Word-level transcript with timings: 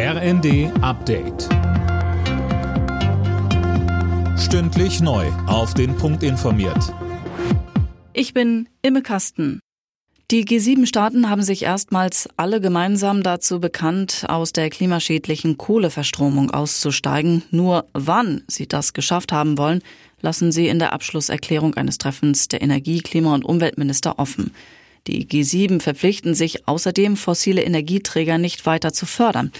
RND 0.00 0.70
Update. 0.80 1.48
Stündlich 4.38 5.00
neu. 5.00 5.26
Auf 5.48 5.74
den 5.74 5.96
Punkt 5.96 6.22
informiert. 6.22 6.94
Ich 8.12 8.32
bin 8.32 8.68
Imme 8.82 9.02
Kasten. 9.02 9.58
Die 10.30 10.44
G7-Staaten 10.44 11.28
haben 11.28 11.42
sich 11.42 11.64
erstmals 11.64 12.28
alle 12.36 12.60
gemeinsam 12.60 13.24
dazu 13.24 13.58
bekannt, 13.58 14.24
aus 14.28 14.52
der 14.52 14.70
klimaschädlichen 14.70 15.58
Kohleverstromung 15.58 16.52
auszusteigen. 16.52 17.42
Nur 17.50 17.86
wann 17.92 18.44
sie 18.46 18.68
das 18.68 18.92
geschafft 18.92 19.32
haben 19.32 19.58
wollen, 19.58 19.82
lassen 20.20 20.52
sie 20.52 20.68
in 20.68 20.78
der 20.78 20.92
Abschlusserklärung 20.92 21.74
eines 21.74 21.98
Treffens 21.98 22.46
der 22.46 22.62
Energie-, 22.62 23.00
Klima- 23.00 23.34
und 23.34 23.44
Umweltminister 23.44 24.20
offen. 24.20 24.52
Die 25.08 25.26
G7 25.26 25.80
verpflichten 25.80 26.34
sich 26.34 26.68
außerdem, 26.68 27.16
fossile 27.16 27.62
Energieträger 27.62 28.38
nicht 28.38 28.64
weiter 28.64 28.92
zu 28.92 29.04
fördern. 29.04 29.50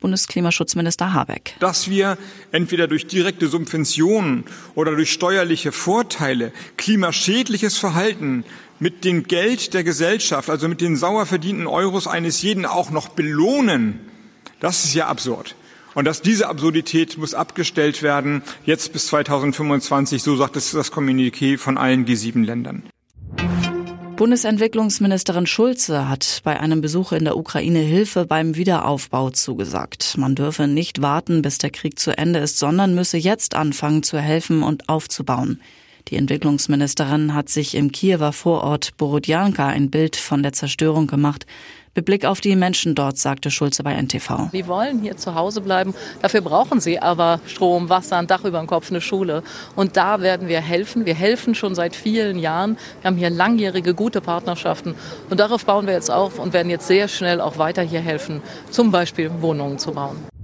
Bundesklimaschutzminister 0.00 1.12
Habeck. 1.12 1.54
Dass 1.60 1.88
wir 1.88 2.18
entweder 2.52 2.86
durch 2.86 3.06
direkte 3.06 3.48
Subventionen 3.48 4.44
oder 4.74 4.94
durch 4.94 5.12
steuerliche 5.12 5.72
Vorteile 5.72 6.52
klimaschädliches 6.76 7.78
Verhalten 7.78 8.44
mit 8.78 9.04
dem 9.04 9.24
Geld 9.24 9.74
der 9.74 9.84
Gesellschaft, 9.84 10.50
also 10.50 10.68
mit 10.68 10.80
den 10.80 10.96
sauer 10.96 11.26
verdienten 11.26 11.66
Euros 11.66 12.06
eines 12.06 12.42
jeden 12.42 12.66
auch 12.66 12.90
noch 12.90 13.08
belohnen, 13.08 14.00
das 14.60 14.84
ist 14.84 14.94
ja 14.94 15.06
absurd. 15.06 15.54
Und 15.94 16.04
dass 16.04 16.20
diese 16.20 16.48
Absurdität 16.48 17.16
muss 17.16 17.32
abgestellt 17.32 18.02
werden, 18.02 18.42
jetzt 18.66 18.92
bis 18.92 19.06
2025, 19.06 20.22
so 20.22 20.36
sagt 20.36 20.56
es 20.56 20.72
das 20.72 20.92
Kommuniqué 20.92 21.56
von 21.56 21.78
allen 21.78 22.04
G7-Ländern. 22.04 22.82
Bundesentwicklungsministerin 24.16 25.46
Schulze 25.46 26.08
hat 26.08 26.40
bei 26.42 26.58
einem 26.58 26.80
Besuch 26.80 27.12
in 27.12 27.24
der 27.24 27.36
Ukraine 27.36 27.80
Hilfe 27.80 28.24
beim 28.24 28.56
Wiederaufbau 28.56 29.28
zugesagt. 29.28 30.16
Man 30.16 30.34
dürfe 30.34 30.66
nicht 30.66 31.02
warten, 31.02 31.42
bis 31.42 31.58
der 31.58 31.68
Krieg 31.68 31.98
zu 31.98 32.16
Ende 32.16 32.38
ist, 32.38 32.58
sondern 32.58 32.94
müsse 32.94 33.18
jetzt 33.18 33.54
anfangen 33.54 34.02
zu 34.02 34.18
helfen 34.18 34.62
und 34.62 34.88
aufzubauen. 34.88 35.60
Die 36.08 36.16
Entwicklungsministerin 36.16 37.34
hat 37.34 37.48
sich 37.48 37.74
im 37.74 37.90
Kiewer 37.90 38.32
Vorort 38.32 38.96
Borodjanka 38.96 39.66
ein 39.66 39.90
Bild 39.90 40.14
von 40.14 40.44
der 40.44 40.52
Zerstörung 40.52 41.08
gemacht. 41.08 41.46
Mit 41.96 42.04
Blick 42.04 42.24
auf 42.24 42.40
die 42.40 42.54
Menschen 42.54 42.94
dort, 42.94 43.18
sagte 43.18 43.50
Schulze 43.50 43.82
bei 43.82 43.92
NTV. 43.94 44.50
Die 44.52 44.68
wollen 44.68 45.00
hier 45.00 45.16
zu 45.16 45.34
Hause 45.34 45.62
bleiben. 45.62 45.94
Dafür 46.22 46.42
brauchen 46.42 46.78
sie 46.78 47.00
aber 47.00 47.40
Strom, 47.46 47.88
Wasser, 47.88 48.18
ein 48.18 48.28
Dach 48.28 48.44
über 48.44 48.58
dem 48.58 48.68
Kopf, 48.68 48.90
eine 48.90 49.00
Schule. 49.00 49.42
Und 49.74 49.96
da 49.96 50.20
werden 50.20 50.46
wir 50.46 50.60
helfen. 50.60 51.06
Wir 51.06 51.14
helfen 51.14 51.56
schon 51.56 51.74
seit 51.74 51.96
vielen 51.96 52.38
Jahren. 52.38 52.76
Wir 53.00 53.08
haben 53.08 53.16
hier 53.16 53.30
langjährige, 53.30 53.94
gute 53.94 54.20
Partnerschaften. 54.20 54.94
Und 55.28 55.40
darauf 55.40 55.64
bauen 55.64 55.86
wir 55.86 55.94
jetzt 55.94 56.10
auf 56.10 56.38
und 56.38 56.52
werden 56.52 56.70
jetzt 56.70 56.86
sehr 56.86 57.08
schnell 57.08 57.40
auch 57.40 57.58
weiter 57.58 57.82
hier 57.82 58.00
helfen, 58.00 58.42
zum 58.70 58.92
Beispiel 58.92 59.30
Wohnungen 59.40 59.80
zu 59.80 59.92
bauen. 59.92 60.35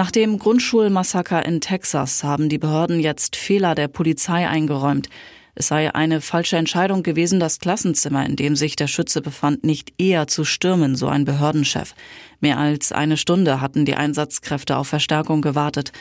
Nach 0.00 0.10
dem 0.10 0.38
Grundschulmassaker 0.38 1.44
in 1.44 1.60
Texas 1.60 2.24
haben 2.24 2.48
die 2.48 2.56
Behörden 2.56 3.00
jetzt 3.00 3.36
Fehler 3.36 3.74
der 3.74 3.86
Polizei 3.86 4.48
eingeräumt. 4.48 5.10
Es 5.54 5.68
sei 5.68 5.94
eine 5.94 6.22
falsche 6.22 6.56
Entscheidung 6.56 7.02
gewesen, 7.02 7.38
das 7.38 7.58
Klassenzimmer, 7.58 8.24
in 8.24 8.34
dem 8.34 8.56
sich 8.56 8.76
der 8.76 8.86
Schütze 8.86 9.20
befand, 9.20 9.62
nicht 9.62 9.92
eher 9.98 10.26
zu 10.26 10.44
stürmen, 10.46 10.96
so 10.96 11.08
ein 11.08 11.26
Behördenchef. 11.26 11.94
Mehr 12.40 12.56
als 12.56 12.92
eine 12.92 13.18
Stunde 13.18 13.60
hatten 13.60 13.84
die 13.84 13.94
Einsatzkräfte 13.94 14.78
auf 14.78 14.88
Verstärkung 14.88 15.42
gewartet. 15.42 15.92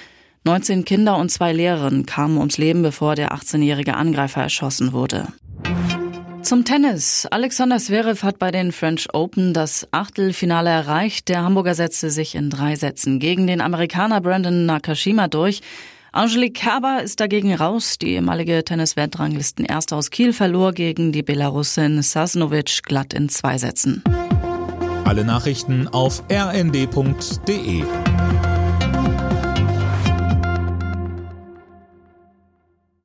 19 0.46 0.86
Kinder 0.86 1.18
und 1.18 1.30
zwei 1.30 1.52
Lehrerinnen 1.52 2.06
kamen 2.06 2.38
ums 2.38 2.58
Leben, 2.58 2.82
bevor 2.82 3.16
der 3.16 3.34
18-jährige 3.34 3.98
Angreifer 3.98 4.42
erschossen 4.42 4.94
wurde. 4.94 5.28
Zum 6.42 6.66
Tennis. 6.66 7.28
Alexander 7.30 7.78
Zverev 7.78 8.24
hat 8.24 8.40
bei 8.40 8.50
den 8.52 8.72
French 8.72 9.08
Open 9.14 9.54
das 9.54 9.88
Achtelfinale 9.92 10.70
erreicht. 10.70 11.28
Der 11.28 11.44
Hamburger 11.44 11.76
setzte 11.76 12.10
sich 12.10 12.34
in 12.36 12.50
drei 12.50 12.76
Sätzen 12.76 13.20
gegen 13.20 13.46
den 13.46 13.62
Amerikaner 13.62 14.22
Brandon 14.22 14.66
Nakashima 14.66 15.28
durch. 15.28 15.62
Angelique 16.12 16.56
Kerber 16.56 17.04
ist 17.04 17.20
dagegen 17.20 17.54
raus. 17.54 17.98
Die 18.00 18.14
ehemalige 18.14 18.64
Tennis-Weltranglisten 18.64 19.66
Erste 19.66 19.96
aus 19.96 20.10
Kiel 20.10 20.34
verlor 20.34 20.72
gegen 20.72 21.12
die 21.12 21.24
Belarusin 21.24 22.02
Sasnovic 22.02 22.84
glatt 22.84 23.14
in 23.14 23.30
zwei 23.30 23.58
Sätzen. 23.58 24.04
Alle 25.06 25.26
Nachrichten 25.26 25.88
auf 25.88 26.24
rnd.de 26.32 27.84